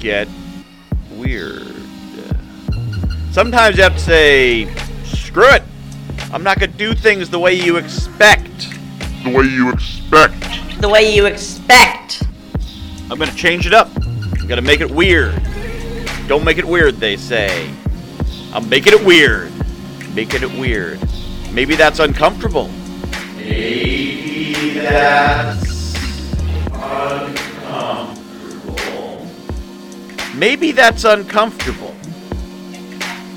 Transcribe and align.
get 0.00 0.28
weird. 1.12 1.76
Sometimes 3.32 3.76
you 3.76 3.82
have 3.84 3.94
to 3.94 4.00
say, 4.00 4.74
screw 5.04 5.48
it. 5.50 5.62
I'm 6.32 6.42
not 6.42 6.58
going 6.58 6.72
to 6.72 6.78
do 6.78 6.94
things 6.94 7.30
the 7.30 7.38
way 7.38 7.54
you 7.54 7.76
expect. 7.76 8.70
The 9.24 9.30
way 9.30 9.44
you 9.44 9.70
expect. 9.70 10.80
The 10.80 10.88
way 10.88 11.14
you 11.14 11.26
expect. 11.26 12.24
I'm 13.10 13.18
going 13.18 13.30
to 13.30 13.36
change 13.36 13.66
it 13.66 13.72
up. 13.72 13.88
I'm 13.96 14.48
going 14.48 14.56
to 14.56 14.62
make 14.62 14.80
it 14.80 14.90
weird. 14.90 15.40
Don't 16.26 16.44
make 16.44 16.58
it 16.58 16.64
weird, 16.64 16.96
they 16.96 17.16
say. 17.16 17.70
I'm 18.52 18.68
making 18.68 18.94
it 18.94 19.04
weird. 19.04 19.52
Making 20.14 20.42
it 20.42 20.58
weird. 20.58 20.98
Maybe 21.52 21.76
that's 21.76 21.98
uncomfortable. 21.98 22.68
Maybe 23.36 24.74
that's 24.74 25.59
Maybe 30.40 30.72
that's 30.72 31.04
uncomfortable. 31.04 31.94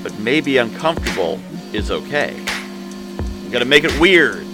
But 0.02 0.18
maybe 0.20 0.56
uncomfortable 0.56 1.38
is 1.74 1.90
okay. 1.90 2.34
I'm 3.18 3.50
gonna 3.50 3.66
make 3.66 3.84
it 3.84 3.92
weird. 4.00 4.46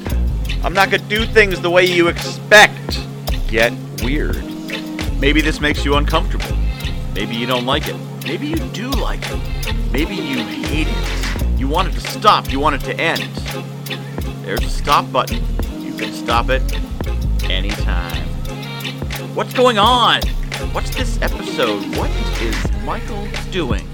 I'm 0.65 0.75
not 0.75 0.91
gonna 0.91 1.09
do 1.09 1.25
things 1.27 1.61
the 1.61 1.71
way 1.71 1.85
you 1.85 2.09
expect. 2.09 2.99
Get 3.47 3.73
weird. 4.03 4.43
Maybe 5.21 5.41
this 5.41 5.61
makes 5.61 5.85
you 5.85 5.95
uncomfortable. 5.95 6.57
Maybe 7.15 7.37
you 7.37 7.47
don't 7.47 7.67
like 7.67 7.87
it. 7.87 7.95
Maybe 8.25 8.49
you 8.49 8.57
do 8.57 8.91
like 8.91 9.23
it. 9.23 9.93
Maybe 9.93 10.17
you 10.17 10.39
hate 10.39 10.89
it. 10.91 11.57
You 11.57 11.69
want 11.69 11.87
it 11.87 11.93
to 11.93 12.01
stop. 12.01 12.51
You 12.51 12.59
want 12.59 12.75
it 12.75 12.85
to 12.87 13.01
end. 13.01 13.33
There's 14.45 14.65
a 14.65 14.71
stop 14.71 15.13
button. 15.13 15.41
You 15.81 15.95
can 15.95 16.13
stop 16.13 16.51
it 16.51 16.63
anytime. 17.49 18.27
What's 19.37 19.55
going 19.55 19.79
on? 19.79 20.23
What's 20.69 20.95
this 20.95 21.21
episode? 21.23 21.97
What 21.97 22.11
is 22.41 22.85
Michael 22.85 23.27
doing? 23.51 23.89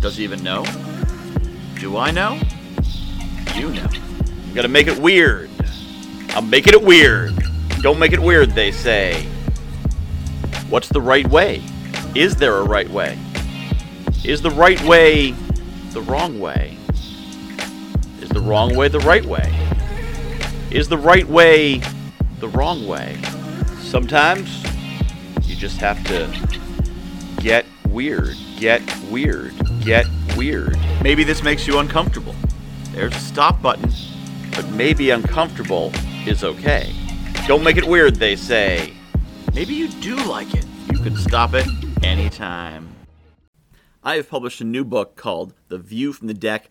Does 0.00 0.18
he 0.18 0.22
even 0.24 0.42
know? 0.44 0.64
Do 1.80 1.96
I 1.96 2.10
know? 2.10 2.38
You 3.54 3.70
know. 3.70 3.86
I'm 3.90 4.54
gonna 4.54 4.68
make 4.68 4.86
it 4.86 4.98
weird. 4.98 5.50
I'm 6.30 6.48
making 6.50 6.74
it 6.74 6.82
weird. 6.82 7.34
Don't 7.80 7.98
make 7.98 8.12
it 8.12 8.20
weird, 8.20 8.50
they 8.50 8.70
say. 8.70 9.22
What's 10.68 10.88
the 10.88 11.00
right 11.00 11.26
way? 11.26 11.62
Is 12.14 12.36
there 12.36 12.58
a 12.58 12.62
right 12.62 12.88
way? 12.88 13.18
Is 14.24 14.42
the 14.42 14.50
right 14.50 14.80
way 14.82 15.32
the 15.90 16.02
wrong 16.02 16.38
way? 16.38 16.76
Is 18.20 18.28
the 18.28 18.40
wrong 18.40 18.76
way 18.76 18.88
the 18.88 19.00
right 19.00 19.24
way? 19.24 19.52
Is 20.70 20.88
the 20.88 20.98
right 20.98 21.26
way 21.26 21.80
the 22.40 22.48
wrong 22.48 22.86
way? 22.86 23.18
Sometimes 23.80 24.62
you 24.62 24.67
just 25.58 25.78
have 25.78 26.02
to 26.06 27.42
get 27.42 27.66
weird, 27.88 28.36
get 28.58 28.80
weird, 29.10 29.52
get 29.80 30.06
weird. 30.36 30.78
Maybe 31.02 31.24
this 31.24 31.42
makes 31.42 31.66
you 31.66 31.80
uncomfortable. 31.80 32.34
There's 32.92 33.14
a 33.14 33.18
stop 33.18 33.60
button, 33.60 33.90
but 34.52 34.68
maybe 34.70 35.10
uncomfortable 35.10 35.92
is 36.26 36.44
okay. 36.44 36.94
Don't 37.48 37.64
make 37.64 37.76
it 37.76 37.84
weird, 37.84 38.16
they 38.16 38.36
say. 38.36 38.92
Maybe 39.52 39.74
you 39.74 39.88
do 39.88 40.16
like 40.26 40.54
it. 40.54 40.64
You 40.92 40.98
can 40.98 41.16
stop 41.16 41.54
it 41.54 41.66
anytime. 42.04 42.88
I 44.04 44.14
have 44.14 44.30
published 44.30 44.60
a 44.60 44.64
new 44.64 44.84
book 44.84 45.16
called 45.16 45.54
The 45.68 45.78
View 45.78 46.12
from 46.12 46.28
the 46.28 46.34
Deck 46.34 46.70